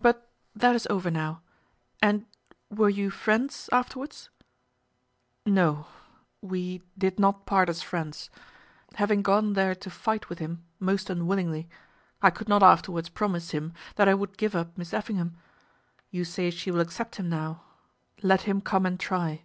"But 0.00 0.28
that 0.56 0.74
is 0.74 0.88
over 0.90 1.08
now. 1.08 1.40
And 2.02 2.26
were 2.68 2.88
you 2.90 3.10
friends 3.10 3.68
afterwards?" 3.70 4.28
"No; 5.46 5.86
we 6.40 6.82
did 6.98 7.20
not 7.20 7.46
part 7.46 7.68
as 7.68 7.80
friends. 7.80 8.28
Having 8.96 9.22
gone 9.22 9.52
there 9.52 9.76
to 9.76 9.88
fight 9.88 10.28
with 10.28 10.40
him, 10.40 10.64
most 10.80 11.08
unwillingly, 11.08 11.68
I 12.20 12.28
could 12.30 12.48
not 12.48 12.64
afterwards 12.64 13.08
promise 13.08 13.52
him 13.52 13.72
that 13.94 14.08
I 14.08 14.14
would 14.14 14.36
give 14.36 14.56
up 14.56 14.76
Miss 14.76 14.92
Effingham. 14.92 15.36
You 16.10 16.24
say 16.24 16.50
she 16.50 16.72
will 16.72 16.80
accept 16.80 17.14
him 17.14 17.28
now. 17.28 17.62
Let 18.20 18.40
him 18.42 18.62
come 18.62 18.84
and 18.84 18.98
try." 18.98 19.44